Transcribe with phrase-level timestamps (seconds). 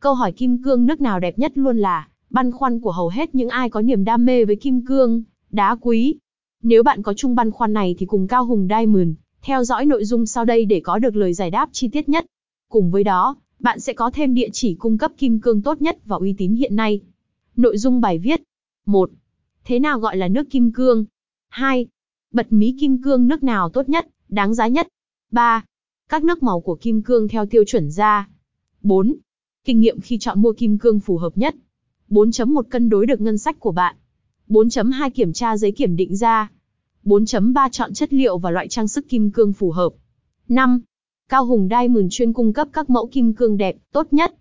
[0.00, 3.34] Câu hỏi kim cương nước nào đẹp nhất luôn là băn khoăn của hầu hết
[3.34, 6.14] những ai có niềm đam mê với kim cương, đá quý.
[6.62, 9.10] Nếu bạn có chung băn khoăn này thì cùng Cao Hùng Diamond,
[9.42, 12.26] theo dõi nội dung sau đây để có được lời giải đáp chi tiết nhất.
[12.68, 15.98] Cùng với đó, bạn sẽ có thêm địa chỉ cung cấp kim cương tốt nhất
[16.04, 17.00] và uy tín hiện nay.
[17.56, 18.42] Nội dung bài viết
[18.86, 19.10] 1.
[19.64, 21.04] Thế nào gọi là nước kim cương?
[21.48, 21.86] 2.
[22.32, 24.88] Bật mí kim cương nước nào tốt nhất, đáng giá nhất?
[25.30, 25.64] 3.
[26.08, 28.28] Các nước màu của kim cương theo tiêu chuẩn ra.
[28.82, 29.14] 4.
[29.68, 31.54] Kinh nghiệm khi chọn mua kim cương phù hợp nhất.
[32.10, 33.96] 4.1 Cân đối được ngân sách của bạn.
[34.48, 36.50] 4.2 Kiểm tra giấy kiểm định ra.
[37.04, 39.92] 4.3 Chọn chất liệu và loại trang sức kim cương phù hợp.
[40.48, 40.80] 5.
[41.28, 44.34] Cao Hùng Diamond chuyên cung cấp các mẫu kim cương đẹp, tốt nhất,